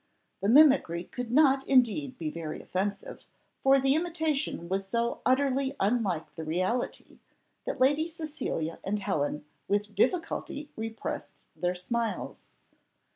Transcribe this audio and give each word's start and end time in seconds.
The 0.41 0.49
mimicry 0.49 1.03
could 1.03 1.29
not 1.31 1.63
indeed 1.67 2.17
be 2.17 2.31
very 2.31 2.59
offensive, 2.59 3.23
for 3.61 3.79
the 3.79 3.93
imitation 3.93 4.67
was 4.67 4.87
so 4.87 5.21
utterly 5.27 5.75
unlike 5.79 6.33
the 6.33 6.43
reality, 6.43 7.19
that 7.65 7.79
Lady 7.79 8.07
Cecilia 8.07 8.79
and 8.83 8.97
Helen 8.97 9.45
with 9.67 9.93
difficulty 9.93 10.71
repressed 10.75 11.43
their 11.55 11.75
smiles. 11.75 12.49